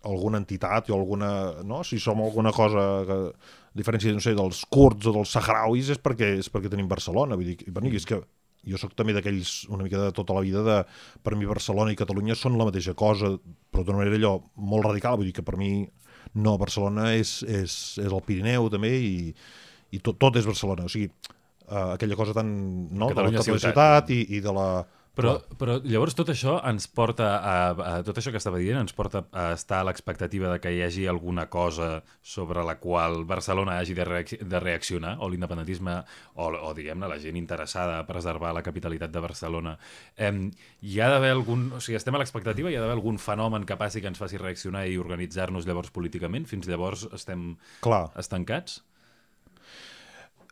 [0.07, 1.31] alguna entitat o alguna...
[1.67, 1.83] No?
[1.83, 5.99] Si som alguna cosa que, a diferència, no sé, dels kurds o dels saharauis, és
[5.99, 7.35] perquè, és perquè tenim Barcelona.
[7.41, 8.21] Vull dir, bueno, és que
[8.65, 10.79] jo sóc també d'aquells una mica de tota la vida de,
[11.25, 13.35] per mi Barcelona i Catalunya són la mateixa cosa,
[13.71, 15.85] però d'una manera allò molt radical, vull dir que per mi
[16.35, 19.15] no, Barcelona és, és, és el Pirineu també i,
[19.95, 21.11] i tot, tot és Barcelona, o sigui,
[21.69, 22.49] uh, aquella cosa tan
[22.91, 24.69] no, Catalunya de la ciutat i, i de la
[25.15, 28.95] però, però llavors tot això ens porta a, a, tot això que estava dient ens
[28.97, 33.79] porta a estar a l'expectativa de que hi hagi alguna cosa sobre la qual Barcelona
[33.79, 35.97] hagi de, reacc de reaccionar o l'independentisme
[36.35, 39.77] o, o diguem-ne la gent interessada a preservar la capitalitat de Barcelona
[40.17, 40.33] eh,
[40.83, 43.79] hi ha d'haver algun o sigui, estem a l'expectativa, hi ha d'haver algun fenomen que
[43.79, 47.53] passi que ens faci reaccionar i organitzar-nos llavors políticament, fins llavors estem
[47.87, 48.09] Clar.
[48.19, 48.83] estancats?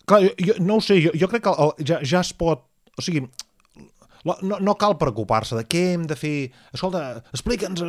[0.07, 2.69] Clar, jo, jo no ho sé, jo, jo crec que el, ja, ja es pot
[2.99, 3.25] o sigui,
[4.25, 6.37] no, no cal preocupar-se de què hem de fer.
[6.75, 7.83] Escolta, explica'ns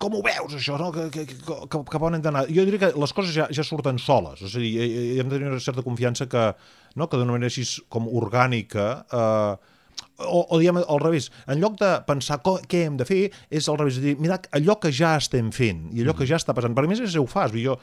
[0.00, 0.90] com ho veus, això, no?
[0.94, 2.46] que, que, que, cap on hem d'anar.
[2.52, 4.74] Jo diria que les coses ja, ja surten soles, o sigui,
[5.18, 6.50] hem de tenir una certa confiança que,
[6.98, 7.08] no?
[7.08, 8.90] que d'una manera així com orgànica...
[9.10, 9.70] Eh,
[10.14, 13.66] o, o diguem al revés, en lloc de pensar co, què hem de fer, és
[13.70, 16.18] al revés, de dir, mira, allò que ja estem fent i allò mm.
[16.20, 17.74] que ja està passant, per més és ho fas, jo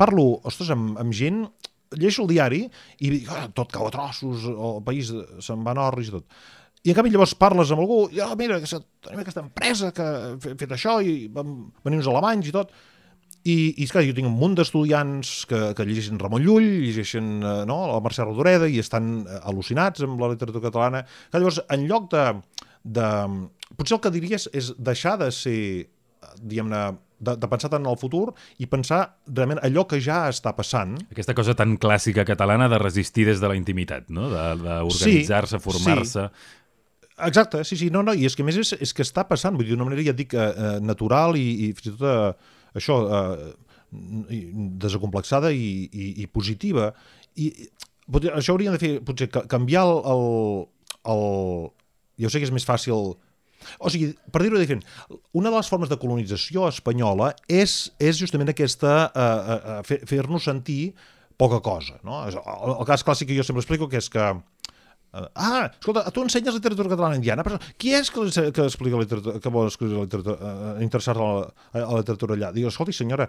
[0.00, 1.44] parlo, ostres, amb, amb gent,
[2.00, 5.12] lleixo el diari i dic, oh, tot cau a trossos, el país
[5.44, 6.40] se'n va a orris i tot
[6.84, 10.34] i en canvi llavors parles amb algú, i, oh, mira, tenim aquesta empresa que ha
[10.44, 12.74] fet això, i vam venir uns alemanys i tot,
[13.44, 17.56] i, i esclar, jo tinc un munt d'estudiants que, que llegeixen Ramon Llull, llegeixen eh,
[17.68, 21.02] no, la Mercè Rodoreda i estan eh, al·lucinats amb la literatura catalana.
[21.28, 22.24] Que llavors, en lloc de,
[22.96, 23.10] de...
[23.76, 25.58] Potser el que diries és deixar de ser,
[26.40, 26.86] diguem-ne,
[27.24, 30.96] de, de pensar tant en el futur i pensar realment allò que ja està passant.
[31.12, 34.28] Aquesta cosa tan clàssica catalana de resistir des de la intimitat, no?
[34.32, 36.28] d'organitzar-se, sí, formar-se...
[36.32, 36.60] Sí.
[37.22, 39.68] Exacte, sí, sí, no, no, i és que més és, és que està passant, vull
[39.68, 42.54] dir, d'una manera, ja et dic, eh, eh, natural i, i fins i tot eh,
[42.80, 43.52] això, eh,
[44.82, 46.88] desacomplexada i, i, i positiva.
[47.38, 47.50] I
[48.10, 50.24] potser, això hauríem de fer, potser, canviar el, el,
[51.14, 51.24] el...
[52.24, 53.14] Jo sé que és més fàcil
[53.80, 54.82] O sigui, per dir-ho diferent,
[55.32, 60.44] una de les formes de colonització espanyola és, és justament aquesta, eh, eh, fer- fer-nos
[60.50, 60.92] sentir
[61.40, 61.96] poca cosa.
[62.04, 62.20] No?
[62.28, 62.36] El,
[62.74, 64.34] el cas clàssic que jo sempre explico que és que eh,
[65.34, 69.52] ah, escolta, tu ensenyes literatura catalana indiana, però qui és que, que explica literatura, que
[69.54, 72.50] vol escriure literatura, uh, interessar-se a, la- a la literatura allà?
[72.56, 73.28] Diu, escolti, senyora,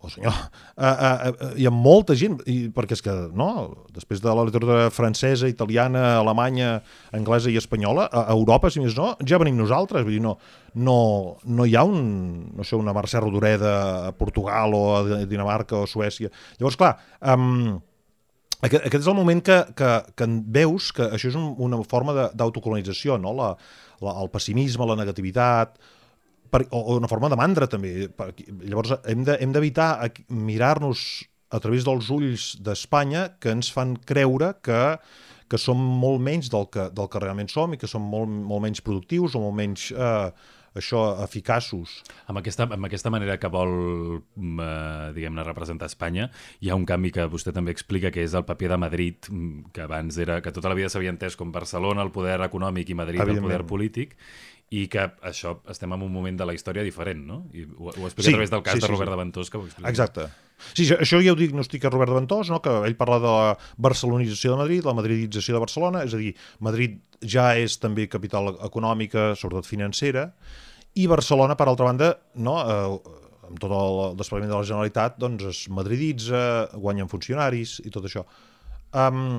[0.00, 3.48] o senyor, uh, uh, uh, hi ha molta gent, i, perquè és que, no,
[3.92, 6.70] després de la literatura francesa, italiana, alemanya,
[7.12, 10.38] anglesa i espanyola, a a Europa, si més no, ja venim nosaltres, vull dir, no,
[10.80, 10.96] no,
[11.44, 12.00] no hi ha un,
[12.56, 13.74] no sé, una Mercè Rodoreda
[14.08, 16.32] a Portugal o a Dinamarca o a Suècia.
[16.58, 16.94] Llavors, clar,
[17.36, 17.76] um,
[18.62, 22.14] aquest, aquest és el moment que, que, que veus que això és un, una forma
[22.34, 23.32] d'autocolonització, no?
[23.36, 23.54] la,
[24.04, 25.78] la, el pessimisme, la negativitat,
[26.50, 28.08] per, o, o una forma de mandra també.
[28.16, 28.30] Per,
[28.66, 31.04] llavors hem de- hem d'evitar de, mirar-nos
[31.50, 34.82] a través dels ulls d'Espanya que ens fan creure que,
[35.50, 38.62] que som molt menys del que, del que realment som i que som molt, molt
[38.66, 40.30] menys productius o molt menys eh,
[40.74, 42.00] això eficaços.
[42.30, 46.30] Amb aquesta, amb aquesta manera que vol, mm, eh, diguem-ne, representar Espanya,
[46.60, 49.72] hi ha un canvi que vostè també explica, que és el paper de Madrid, mm,
[49.72, 52.94] que abans era, que tota la vida s'havia entès com Barcelona, el poder econòmic, i
[52.94, 54.16] Madrid, el poder polític,
[54.70, 57.46] i que això, estem en un moment de la història diferent, no?
[57.52, 59.16] I ho, ho explica Sí, a través del cas sí, de sí, Robert sí.
[59.16, 59.90] de Ventós, que ho explica.
[59.90, 60.28] Exacte.
[60.72, 62.60] Sí, això, ja ho diagnostica Robert Ventós, no?
[62.64, 66.34] que ell parla de la barcelonització de Madrid, la madridització de Barcelona, és a dir,
[66.64, 70.30] Madrid ja és també capital econòmica, sobretot financera,
[70.98, 73.18] i Barcelona, per altra banda, no, eh,
[73.50, 76.42] amb tot el desplegament de la Generalitat, doncs es madriditza,
[76.74, 78.24] guanyen funcionaris i tot això.
[78.90, 79.38] Um,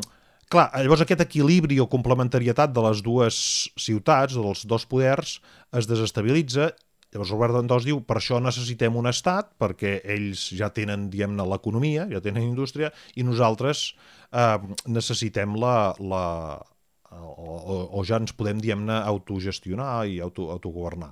[0.52, 3.36] clar, llavors aquest equilibri o complementarietat de les dues
[3.80, 5.40] ciutats, dels dos poders,
[5.76, 6.72] es desestabilitza
[7.12, 12.08] Llavors Robert Ventós diu per això necessitem un estat perquè ells ja tenen, diguem-ne, l'economia,
[12.12, 13.90] ja tenen indústria i nosaltres
[14.32, 16.26] eh, necessitem la, la
[17.12, 21.12] o, o, o ja ens podem, diguem-ne, autogestionar i auto, autogovernar.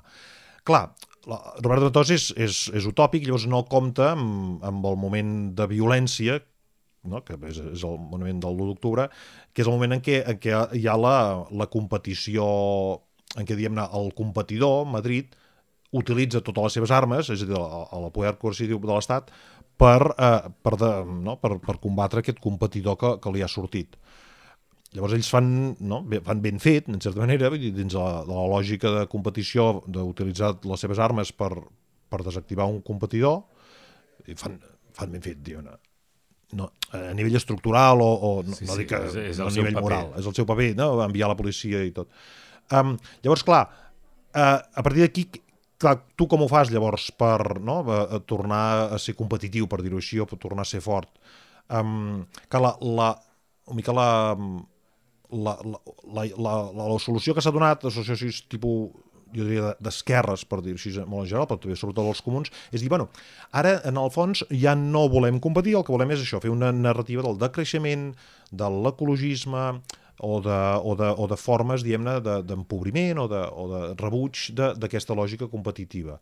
[0.63, 0.85] Clar,
[1.27, 5.67] la, Robert Ventós és, és, és utòpic, llavors no compta amb, amb el moment de
[5.67, 6.39] violència
[7.03, 7.21] no?
[7.25, 9.07] que és, és el moment del 1 d'octubre,
[9.53, 11.17] que és el moment en què, en què hi ha la,
[11.51, 12.47] la competició,
[13.35, 15.35] en què, diguem-ne, el competidor, Madrid,
[15.91, 19.31] utilitza totes les seves armes, és a dir, el, el poder coercitiu de l'Estat,
[19.79, 20.89] per, eh, per, de,
[21.25, 21.37] no?
[21.41, 23.95] per, per combatre aquest competidor que, que li ha sortit.
[24.93, 25.49] Llavors ells fan,
[25.85, 25.99] no?
[26.25, 30.55] Fan ben fet, en certa manera, dins de la, de la lògica de competició, d'utilitzar
[30.65, 31.51] les seves armes per,
[32.09, 33.43] per desactivar un competidor,
[34.29, 34.57] i fan,
[34.97, 35.77] fan ben fet, diguem-ne.
[36.57, 39.45] No, a nivell estructural o, o no, Sí, no sí, dic que és- és no
[39.45, 40.87] a nivell moral, és el seu paper, no?
[41.05, 42.09] enviar la policia i tot.
[42.73, 43.61] Um, llavors, clar,
[44.33, 45.27] uh, a partir d'aquí,
[45.79, 48.63] tu com ho fas llavors per no, a, a tornar
[48.95, 51.11] a ser competitiu, per dir-ho així, o per tornar a ser fort?
[51.69, 53.11] Um, que la, la,
[53.69, 54.09] una mica la,
[55.29, 55.79] la, la,
[56.15, 58.89] la, la, la, la solució que s'ha donat, associacions tipus
[59.35, 62.81] jo diria d'esquerres, per dir-ho així molt en general, però també sobretot els comuns, és
[62.81, 63.09] dir, bueno,
[63.55, 66.71] ara en el fons ja no volem competir, el que volem és això, fer una
[66.73, 68.09] narrativa del decreixement,
[68.49, 69.65] de l'ecologisme,
[70.19, 74.49] o de, o, de, o de formes, diguem-ne, de- d'empobriment o, de, o de rebuig
[74.55, 76.19] d'aquesta lògica competitiva.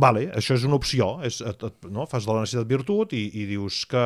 [0.00, 2.06] Vale, això és una opció, és, et, et, no?
[2.08, 4.04] fas de la necessitat virtut i, i dius que,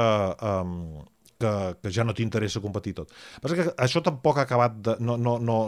[0.48, 1.04] um,
[1.40, 3.12] que, que ja no t'interessa competir tot.
[3.42, 4.96] Però que això tampoc ha acabat de...
[5.04, 5.58] No, no, no,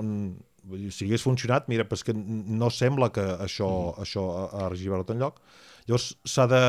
[0.90, 4.06] si hagués funcionat, mira, però és que no sembla que això, mm.
[4.06, 4.24] això
[4.64, 5.38] hagi arribat enlloc.
[5.86, 6.62] Llavors s'ha de...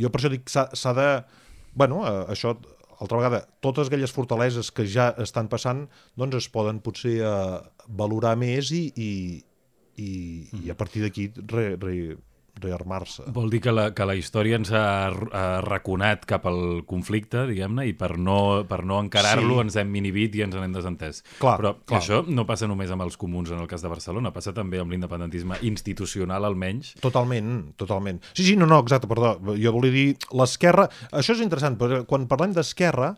[0.00, 1.08] Jo per això dic, s'ha s'ha de...
[1.78, 2.56] Bueno, eh, això,
[2.98, 5.86] altra vegada, totes aquelles fortaleses que ja estan passant,
[6.18, 7.58] doncs es poden potser eh,
[8.00, 9.10] valorar més i, i,
[9.98, 10.10] i,
[10.64, 11.94] i a partir d'aquí re, re,
[12.62, 13.24] rearmar-se.
[13.34, 17.86] Vol dir que la, que la història ens ha, ha raconat cap al conflicte, diguem-ne,
[17.88, 19.64] i per no, per no encarar-lo Sí.
[19.66, 21.22] ens hem inhibit i ens n'hem desentès.
[21.38, 22.00] Clar, Però clar.
[22.00, 24.90] això no passa només amb els comuns en el cas de Barcelona, passa també amb
[24.92, 26.94] l'independentisme institucional almenys.
[27.00, 28.20] Totalment, totalment.
[28.34, 29.36] Sí, sí, no, no, exacte, perdó.
[29.58, 30.88] Jo volia dir l'esquerra...
[31.12, 33.14] Això és interessant, perquè quan parlem d'esquerra,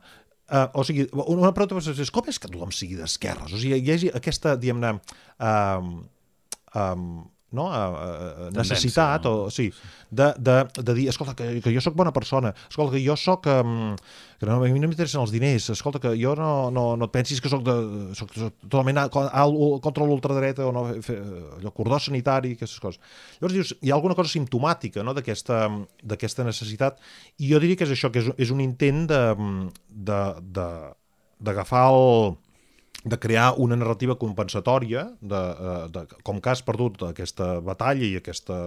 [0.51, 3.53] eh, o sigui, una pregunta és com és que tothom sigui d'esquerres?
[3.53, 4.97] O sigui, hi hagi aquesta, diguem-ne,
[5.39, 5.93] um,
[6.75, 7.07] um,
[7.53, 7.67] no?
[7.69, 8.01] Uh,
[8.47, 9.47] uh, necessitat, no?
[9.47, 9.69] o, sí,
[10.11, 13.47] de, de, de dir, escolta, que, que jo sóc bona persona, escolta, que jo sóc...
[13.51, 13.97] Um,
[14.41, 17.13] que no, a mi no m'interessen els diners, escolta, que jo no, no, no et
[17.13, 17.75] pensis que sóc, de,
[18.17, 19.43] soc, soc totalment a, a,
[19.85, 21.19] contra l'ultradreta o no, fer,
[21.59, 23.03] allò, cordó sanitari, aquestes coses.
[23.37, 26.97] Llavors dius, hi ha alguna cosa simptomàtica no, d'aquesta necessitat,
[27.37, 29.21] i jo diria que és això, que és, és un intent de
[29.91, 30.95] de- de-
[31.41, 32.35] d'agafar el,
[33.05, 38.19] de crear una narrativa compensatòria de, eh, de, com que has perdut aquesta batalla i
[38.19, 38.59] aquesta,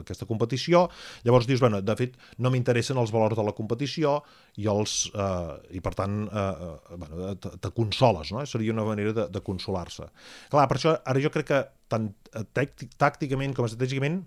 [0.00, 0.86] aquesta competició,
[1.26, 4.18] llavors dius, bueno, de fet, no m'interessen els valors de la competició
[4.56, 8.46] i, els, eh, i per tant, eh, eh, bueno, te, te consoles, no?
[8.48, 10.08] Seria una manera de, de consolar-se.
[10.52, 14.22] Clar, per això ara jo crec que tant eh, tàcticament com estratègicament,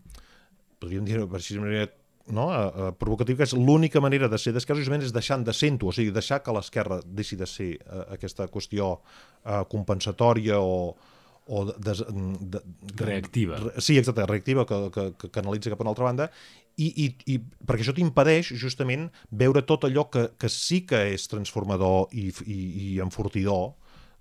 [0.81, 1.89] podríem dir, per així manera,
[2.27, 2.47] no?
[2.49, 5.91] uh, uh, provocatiu, que és l'única manera de ser d'esquerra justament és deixant de ser-ho,
[5.91, 10.95] o sigui, deixar que l'esquerra deixi de ser uh, aquesta qüestió uh, compensatòria o,
[11.45, 11.95] o de, de,
[12.55, 13.61] de, de, reactiva.
[13.61, 16.29] Re, sí, exacte, reactiva, que, que, que canalitza cap a una altra banda,
[16.75, 21.29] i, i, i perquè això t'impedeix justament veure tot allò que, que sí que és
[21.31, 23.75] transformador i, i, i enfortidor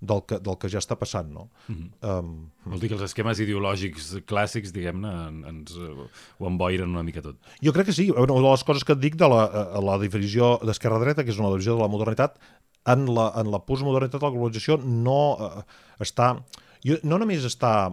[0.07, 1.49] del que, del que ja està passant, no?
[1.67, 2.19] Mm -hmm.
[2.19, 5.11] um, Vol dir que els esquemes ideològics clàssics, diguem-ne,
[5.49, 6.07] ens uh,
[6.39, 7.35] ho emboiren una mica tot.
[7.61, 8.11] Jo crec que sí.
[8.11, 11.39] Una de les coses que et dic de la, uh, la divisió d'esquerra-dreta, que és
[11.39, 12.39] una divisió de la modernitat,
[12.85, 15.61] en la, en la postmodernitat, la globalització no uh,
[15.99, 16.35] està...
[16.85, 17.89] Jo, no només està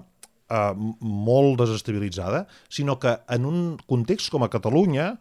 [0.53, 5.19] uh, molt desestabilitzada, sinó que en un context com a Catalunya,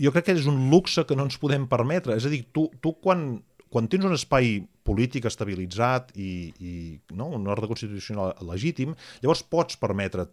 [0.00, 2.16] jo crec que és un luxe que no ens podem permetre.
[2.16, 6.72] És a dir, tu, tu quan, quan tens un espai polític estabilitzat i, i
[7.16, 10.26] no, un ordre constitucional legítim, llavors pots permetre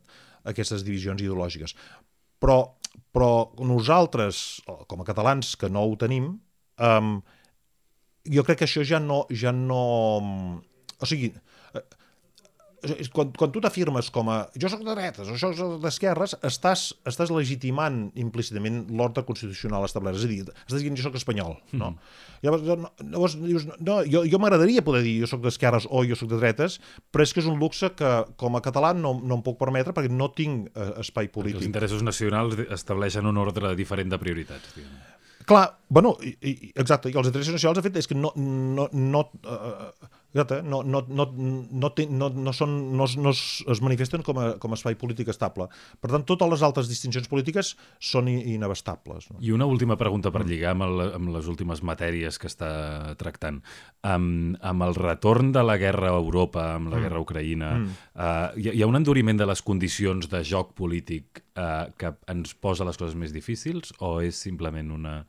[0.47, 1.75] aquestes divisions ideològiques.
[2.41, 2.57] Però,
[3.13, 3.31] però
[3.65, 6.31] nosaltres, com a catalans que no ho tenim,
[6.81, 7.17] um,
[8.27, 9.23] jo crec que això ja no...
[9.29, 9.81] Ja no
[10.97, 11.29] o sigui,
[13.13, 16.91] quan, quan tu t'afirmes com a jo sóc de dretes o jo sóc d'esquerres, estàs,
[17.09, 20.19] estàs legitimant implícitament l'ordre constitucional establert.
[20.19, 21.57] És a dir, estàs dient jo sóc espanyol.
[21.73, 21.91] No?
[21.95, 22.13] Mm.
[22.45, 26.17] Llavors, no, llavors dius, no, jo, jo m'agradaria poder dir jo sóc d'esquerres o jo
[26.19, 26.77] sóc de dretes,
[27.11, 29.95] però és que és un luxe que com a català no, no em puc permetre
[29.97, 31.63] perquè no tinc eh, espai polític.
[31.63, 34.75] Els interessos nacionals estableixen un ordre diferent de prioritats.
[34.77, 34.97] Diguem.
[35.47, 38.89] Clar, bueno, i, i, exacte, i els interessos nacionals, de fet, és que no, no,
[38.91, 44.21] no, uh, Exacte, no, no, no, no, té, no, no, són, no, no es manifesten
[44.25, 45.65] com a, com a espai polític estable.
[45.97, 49.31] Per tant, totes les altres distincions polítiques són inabastables.
[49.31, 49.41] No?
[49.41, 52.69] I una última pregunta per lligar amb, el, amb les últimes matèries que està
[53.17, 53.63] tractant.
[54.05, 57.07] Amb, amb el retorn de la guerra a Europa, amb la mm.
[57.07, 57.97] guerra a Ucraïna, mm.
[58.13, 62.53] uh, hi, hi ha un enduriment de les condicions de joc polític uh, que ens
[62.53, 65.19] posa les coses més difícils o és simplement una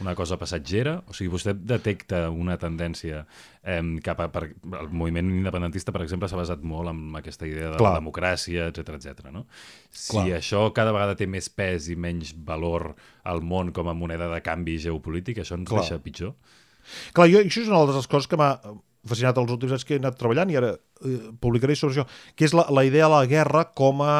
[0.00, 0.96] una cosa passatgera?
[1.08, 3.22] O sigui, vostè detecta una tendència
[3.62, 4.28] eh, cap a...
[4.32, 4.42] Per,
[4.80, 7.92] el moviment independentista, per exemple, s'ha basat molt en aquesta idea de Clar.
[7.92, 9.28] la democràcia, etc etc.
[9.34, 9.44] no?
[9.90, 10.40] Si Clar.
[10.40, 12.92] això cada vegada té més pes i menys valor
[13.30, 15.84] al món com a moneda de canvi geopolític, això ens Clar.
[15.84, 16.34] deixa pitjor?
[17.16, 18.56] Clar, jo, això és una de les coses que m'ha
[19.08, 22.48] fascinat els últims anys que he anat treballant i ara eh, publicaré sobre això, que
[22.48, 24.16] és la, la idea de la guerra com a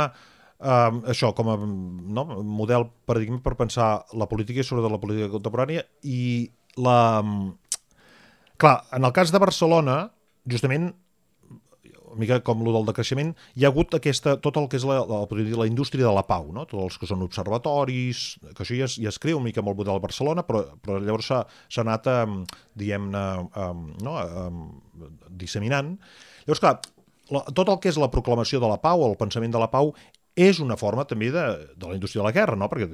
[0.64, 5.28] Uh, això, com a no, model paradigma per pensar la política i sobre la política
[5.34, 6.48] contemporània i
[6.80, 6.98] la...
[8.56, 9.96] Clar, en el cas de Barcelona,
[10.48, 10.92] justament,
[12.14, 15.00] una mica com el del decreixement, hi ha hagut aquesta, tot el que és la,
[15.10, 15.20] la,
[15.60, 16.64] la indústria de la pau, no?
[16.70, 18.24] tots els que són observatoris,
[18.54, 20.64] que això ja es, ja es creu una mica amb el model de Barcelona, però,
[20.80, 22.08] però llavors s'ha anat,
[22.78, 23.24] diguem-ne,
[24.06, 24.16] no?
[24.46, 24.64] um,
[25.42, 25.96] disseminant.
[26.46, 26.76] Llavors, clar,
[27.34, 29.94] la, tot el que és la proclamació de la pau, el pensament de la pau,
[30.34, 31.42] és una forma també de,
[31.78, 32.66] de la indústria de la guerra, no?
[32.70, 32.88] perquè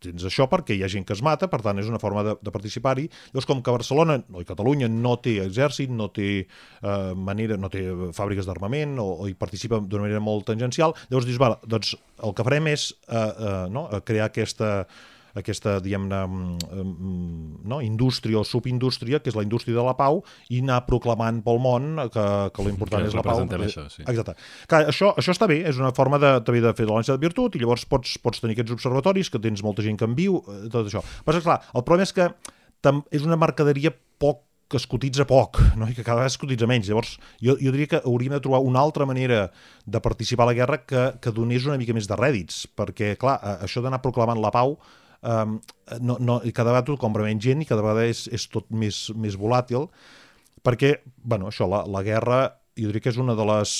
[0.00, 2.34] tens això perquè hi ha gent que es mata, per tant és una forma de,
[2.40, 3.08] de participar-hi.
[3.32, 7.84] Llavors, com que Barcelona o Catalunya no té exèrcit, no té eh, manera, no té
[8.16, 11.92] fàbriques d'armament o, o hi participa d'una manera molt tangencial, llavors dius, va, doncs
[12.24, 13.88] el que farem és eh, eh, no?
[14.08, 14.72] crear aquesta
[15.38, 17.80] aquesta, diguem-ne, mm, mm, no?
[17.84, 22.02] indústria o subindústria, que és la indústria de la pau, i anar proclamant pel món
[22.14, 23.44] que, que l'important és la pau.
[23.58, 24.04] Això, sí.
[24.04, 24.36] Exacte.
[24.70, 27.24] Clar, això, això està bé, és una forma de, també de fer de l'ànsia de
[27.24, 30.42] virtut, i llavors pots, pots tenir aquests observatoris, que tens molta gent que en viu,
[30.44, 31.04] eh, tot això.
[31.26, 32.30] Però, clar, el problema és que
[33.10, 33.90] és una mercaderia
[34.22, 35.88] poc que es cotitza poc no?
[35.88, 36.90] i que cada vegada es cotitza menys.
[36.90, 39.48] Llavors, jo, jo diria que hauríem de trobar una altra manera
[39.86, 43.38] de participar a la guerra que, que donés una mica més de rèdits, perquè, clar,
[43.64, 44.76] això d'anar proclamant la pau
[45.22, 45.58] um,
[46.00, 48.68] no, no, i cada vegada tu compra menys gent i cada vegada és, és tot
[48.70, 49.88] més, més volàtil,
[50.66, 52.42] perquè, bueno, això, la, la guerra,
[52.78, 53.72] jo diria que és una de les,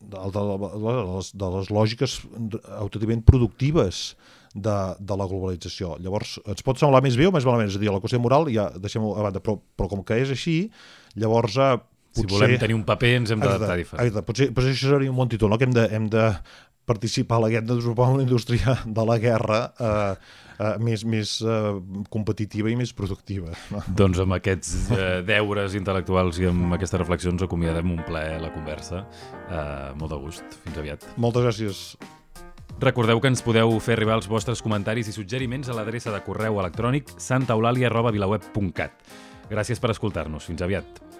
[0.00, 2.18] de, de, de, les, de les lògiques
[2.80, 4.14] autènticament productives
[4.54, 5.94] de, de la globalització.
[6.02, 8.50] Llavors, ens pot semblar més bé o més malament, és a dir, la qüestió moral
[8.52, 10.56] ja deixem-ho a banda, però, però com que és així,
[11.20, 11.76] llavors eh,
[12.16, 12.26] potser...
[12.26, 14.24] Si volem tenir un paper ens hem d'adaptar diferent.
[14.26, 15.60] Potser, potser això seria un bon títol, no?
[15.60, 16.26] que hem de, hem de
[16.90, 20.14] participar a la guerra, de desenvolupar una indústria de la guerra eh,
[20.58, 21.72] eh, més, més eh,
[22.12, 23.54] competitiva i més productiva.
[23.72, 23.82] No?
[24.02, 29.04] Doncs amb aquests eh, deures intel·lectuals i amb aquestes reflexions acomiadem un ple la conversa.
[29.46, 30.58] Eh, molt de gust.
[30.66, 31.06] Fins aviat.
[31.20, 31.84] Moltes gràcies.
[32.80, 36.60] Recordeu que ens podeu fer arribar els vostres comentaris i suggeriments a l'adreça de correu
[36.62, 39.04] electrònic santaeulàlia.vilaweb.cat.
[39.50, 40.46] Gràcies per escoltar-nos.
[40.48, 41.19] Fins aviat.